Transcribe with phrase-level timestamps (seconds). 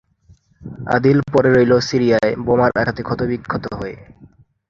[0.87, 3.95] আদিল পড়ে রইল সিরিয়ায়, বোমার আঘাতে ক্ষতবিক্ষত হয়ে।